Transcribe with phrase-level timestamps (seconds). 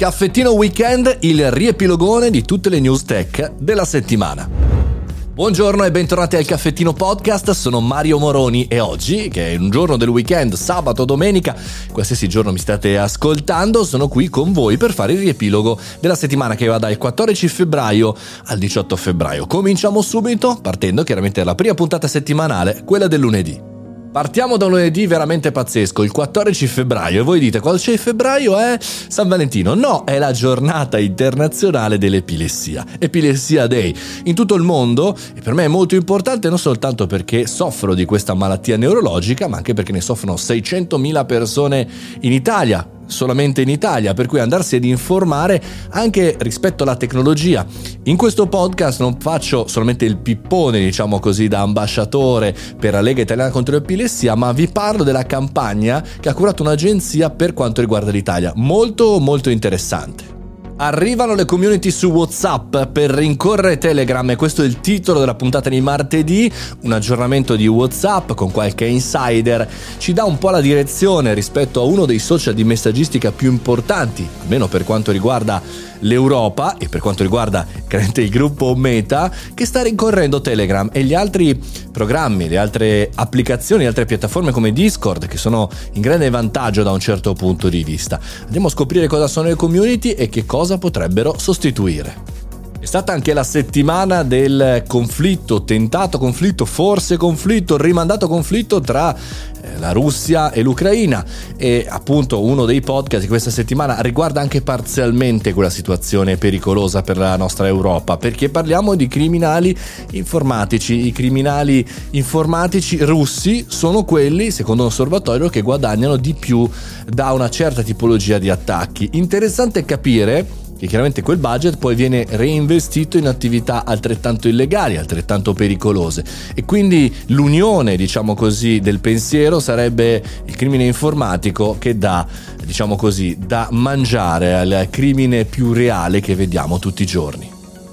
[0.00, 4.48] Caffettino Weekend, il riepilogone di tutte le news tech della settimana.
[4.48, 9.98] Buongiorno e bentornati al Caffettino Podcast, sono Mario Moroni e oggi, che è un giorno
[9.98, 11.54] del weekend, sabato domenica,
[11.92, 16.54] qualsiasi giorno mi state ascoltando, sono qui con voi per fare il riepilogo della settimana
[16.54, 19.46] che va dal 14 febbraio al 18 febbraio.
[19.46, 23.69] Cominciamo subito, partendo chiaramente dalla prima puntata settimanale, quella del lunedì.
[24.12, 27.98] Partiamo da un lunedì veramente pazzesco, il 14 febbraio, e voi dite qual c'è il
[27.98, 28.58] febbraio?
[28.58, 29.74] È San Valentino.
[29.74, 33.94] No, è la giornata internazionale dell'epilessia, Epilessia Day.
[34.24, 38.04] In tutto il mondo, e per me è molto importante non soltanto perché soffro di
[38.04, 41.88] questa malattia neurologica, ma anche perché ne soffrono 600.000 persone
[42.22, 47.66] in Italia solamente in Italia, per cui andarsi ad informare anche rispetto alla tecnologia.
[48.04, 53.22] In questo podcast non faccio solamente il pippone, diciamo così, da ambasciatore per la Lega
[53.22, 58.10] Italiana contro l'Epilessia, ma vi parlo della campagna che ha curato un'agenzia per quanto riguarda
[58.10, 58.52] l'Italia.
[58.54, 60.39] Molto molto interessante.
[60.82, 65.68] Arrivano le community su WhatsApp per rincorrere Telegram e questo è il titolo della puntata
[65.68, 66.50] di martedì,
[66.84, 69.68] un aggiornamento di WhatsApp con qualche insider
[69.98, 74.26] ci dà un po' la direzione rispetto a uno dei social di messaggistica più importanti,
[74.40, 75.60] almeno per quanto riguarda
[76.00, 77.66] l'Europa e per quanto riguarda
[78.14, 83.88] il gruppo Meta che sta rincorrendo Telegram e gli altri programmi, le altre applicazioni, le
[83.88, 88.20] altre piattaforme come Discord che sono in grande vantaggio da un certo punto di vista.
[88.44, 92.38] Andiamo a scoprire cosa sono le community e che cosa potrebbero sostituire.
[92.80, 99.78] È stata anche la settimana del conflitto, tentato conflitto, forse conflitto, rimandato conflitto tra eh,
[99.78, 101.22] la Russia e l'Ucraina
[101.58, 107.18] e appunto uno dei podcast di questa settimana riguarda anche parzialmente quella situazione pericolosa per
[107.18, 109.76] la nostra Europa perché parliamo di criminali
[110.12, 111.06] informatici.
[111.06, 116.66] I criminali informatici russi sono quelli, secondo un osservatorio, che guadagnano di più
[117.06, 119.10] da una certa tipologia di attacchi.
[119.12, 126.24] Interessante capire che chiaramente quel budget poi viene reinvestito in attività altrettanto illegali, altrettanto pericolose.
[126.54, 132.26] E quindi l'unione, diciamo così, del pensiero sarebbe il crimine informatico che dà,
[132.64, 137.49] diciamo così, da mangiare al crimine più reale che vediamo tutti i giorni.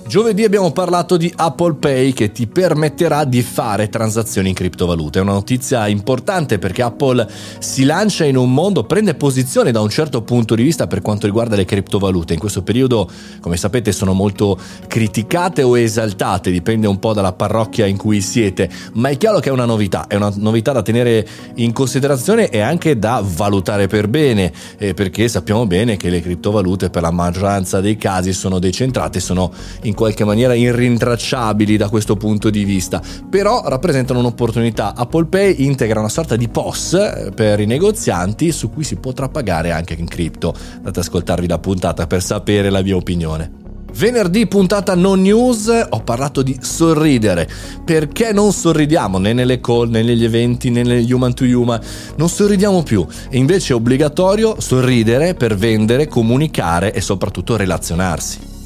[0.07, 5.19] Giovedì abbiamo parlato di Apple Pay che ti permetterà di fare transazioni in criptovalute.
[5.19, 7.28] È una notizia importante perché Apple
[7.59, 11.25] si lancia in un mondo, prende posizione da un certo punto di vista per quanto
[11.25, 12.31] riguarda le criptovalute.
[12.31, 13.09] In questo periodo,
[13.41, 14.57] come sapete, sono molto
[14.88, 19.50] criticate o esaltate, dipende un po' dalla parrocchia in cui siete, ma è chiaro che
[19.50, 24.07] è una novità, è una novità da tenere in considerazione e anche da valutare per
[24.07, 29.19] bene, eh, perché sappiamo bene che le criptovalute per la maggioranza dei casi sono decentrate,
[29.19, 29.51] sono
[29.81, 34.94] in qualche maniera irrintracciabili da questo punto di vista, però rappresentano un'opportunità.
[34.96, 39.28] Apple Pay integra una sorta di POS eh, per i negozianti su cui si potrà
[39.28, 40.53] pagare anche in cripto.
[40.75, 43.66] Andate ad ascoltarvi la puntata per sapere la mia opinione.
[43.94, 47.50] Venerdì puntata non news ho parlato di sorridere.
[47.84, 51.81] Perché non sorridiamo né nelle call, né negli eventi, né negli human to human?
[52.18, 53.03] Non sorridiamo più.
[53.29, 58.56] E invece è obbligatorio sorridere per vendere, comunicare e soprattutto relazionarsi.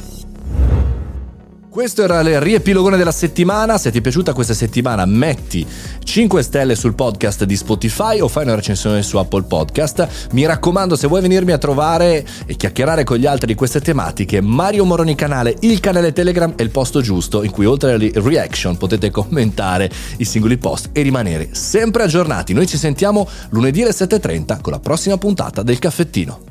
[1.71, 3.77] Questo era il riepilogone della settimana.
[3.77, 5.65] Se ti è piaciuta questa settimana, metti
[6.03, 10.27] 5 stelle sul podcast di Spotify o fai una recensione su Apple Podcast.
[10.33, 14.41] Mi raccomando, se vuoi venirmi a trovare e chiacchierare con gli altri di queste tematiche,
[14.41, 18.75] Mario Moroni Canale, il canale Telegram è il posto giusto in cui oltre alle reaction
[18.75, 22.51] potete commentare i singoli post e rimanere sempre aggiornati.
[22.51, 26.50] Noi ci sentiamo lunedì alle 7.30 con la prossima puntata del caffettino.